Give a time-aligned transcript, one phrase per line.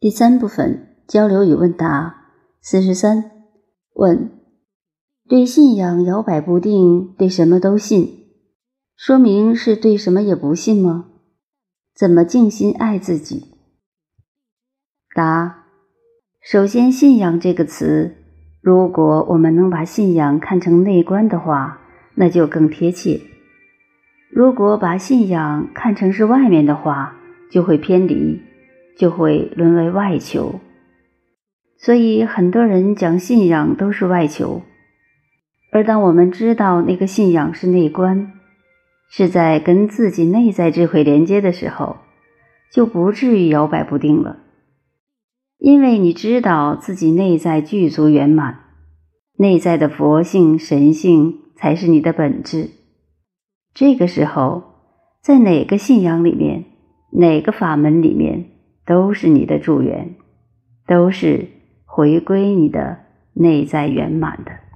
[0.00, 2.14] 第三部分交流与问答
[2.60, 3.32] 四十三
[3.94, 4.30] 问：
[5.28, 8.26] 对信仰摇摆不定，对什么都信，
[8.96, 11.06] 说明是对什么也不信吗？
[11.96, 13.46] 怎么静心爱自己？
[15.16, 15.64] 答：
[16.40, 18.14] 首先，信仰这个词，
[18.60, 21.80] 如果我们能把信仰看成内观的话，
[22.14, 23.20] 那就更贴切；
[24.30, 27.16] 如果把信仰看成是外面的话，
[27.50, 28.46] 就会偏离。
[28.98, 30.58] 就会沦为外求，
[31.78, 34.62] 所以很多人讲信仰都是外求。
[35.70, 38.32] 而当我们知道那个信仰是内观，
[39.08, 41.98] 是在跟自己内在智慧连接的时候，
[42.72, 44.38] 就不至于摇摆不定了。
[45.58, 48.60] 因为你知道自己内在具足圆满，
[49.38, 52.70] 内在的佛性、神性才是你的本质。
[53.74, 54.64] 这个时候，
[55.22, 56.64] 在哪个信仰里面，
[57.12, 58.57] 哪个法门里面。
[58.88, 60.14] 都是你的助缘，
[60.86, 61.46] 都是
[61.84, 63.00] 回归你的
[63.34, 64.67] 内在圆满的。